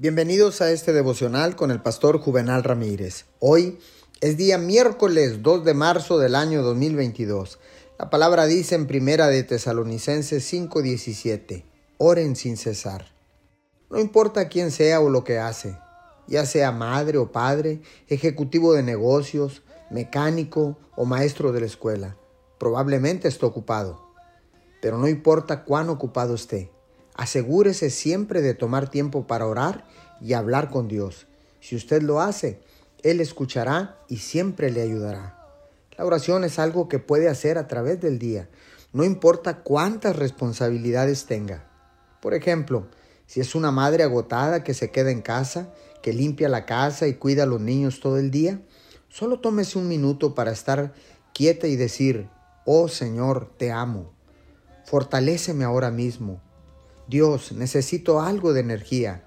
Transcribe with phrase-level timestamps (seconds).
[0.00, 3.24] Bienvenidos a este devocional con el pastor Juvenal Ramírez.
[3.40, 3.80] Hoy
[4.20, 7.58] es día miércoles 2 de marzo del año 2022.
[7.98, 11.64] La palabra dice en primera de Tesalonicenses 5:17,
[11.98, 13.06] oren sin cesar.
[13.90, 15.76] No importa quién sea o lo que hace,
[16.28, 22.16] ya sea madre o padre, ejecutivo de negocios, mecánico o maestro de la escuela,
[22.60, 24.00] probablemente esté ocupado.
[24.80, 26.70] Pero no importa cuán ocupado esté
[27.18, 29.84] Asegúrese siempre de tomar tiempo para orar
[30.20, 31.26] y hablar con Dios.
[31.58, 32.60] Si usted lo hace,
[33.02, 35.36] Él escuchará y siempre le ayudará.
[35.96, 38.48] La oración es algo que puede hacer a través del día,
[38.92, 41.68] no importa cuántas responsabilidades tenga.
[42.22, 42.86] Por ejemplo,
[43.26, 47.14] si es una madre agotada que se queda en casa, que limpia la casa y
[47.14, 48.62] cuida a los niños todo el día,
[49.08, 50.94] solo tómese un minuto para estar
[51.34, 52.28] quieta y decir,
[52.64, 54.12] oh Señor, te amo.
[54.84, 56.40] Fortaléceme ahora mismo
[57.08, 59.24] Dios, necesito algo de energía.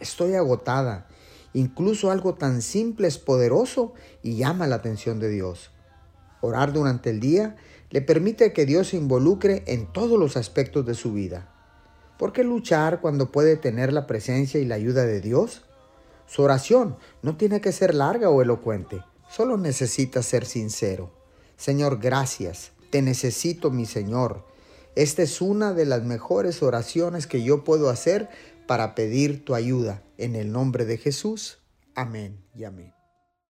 [0.00, 1.06] Estoy agotada.
[1.52, 5.70] Incluso algo tan simple es poderoso y llama la atención de Dios.
[6.40, 7.56] Orar durante el día
[7.90, 11.52] le permite que Dios se involucre en todos los aspectos de su vida.
[12.18, 15.64] ¿Por qué luchar cuando puede tener la presencia y la ayuda de Dios?
[16.26, 21.10] Su oración no tiene que ser larga o elocuente, solo necesita ser sincero.
[21.56, 22.72] Señor, gracias.
[22.90, 24.44] Te necesito, mi Señor.
[24.98, 28.28] Esta es una de las mejores oraciones que yo puedo hacer
[28.66, 30.02] para pedir tu ayuda.
[30.16, 31.60] En el nombre de Jesús.
[31.94, 32.97] Amén y amén.